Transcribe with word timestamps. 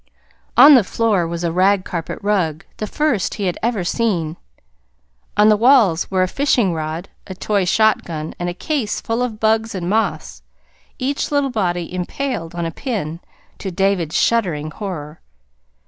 On 0.57 0.73
the 0.73 0.83
floor 0.83 1.27
was 1.27 1.43
a 1.43 1.51
rag 1.51 1.85
carpet 1.85 2.17
rug, 2.23 2.65
the 2.77 2.87
first 2.87 3.35
he 3.35 3.43
had 3.45 3.59
ever 3.61 3.83
seen. 3.83 4.35
On 5.37 5.47
the 5.49 5.55
walls 5.55 6.09
were 6.09 6.23
a 6.23 6.27
fishing 6.27 6.73
rod, 6.73 7.07
a 7.27 7.35
toy 7.35 7.65
shotgun, 7.65 8.33
and 8.39 8.49
a 8.49 8.55
case 8.55 8.99
full 8.99 9.21
of 9.21 9.39
bugs 9.39 9.75
and 9.75 9.87
moths, 9.87 10.41
each 10.97 11.31
little 11.31 11.51
body 11.51 11.93
impaled 11.93 12.55
on 12.55 12.65
a 12.65 12.71
pin, 12.71 13.19
to 13.59 13.69
David's 13.69 14.15
shuddering 14.17 14.71
horror. 14.71 15.21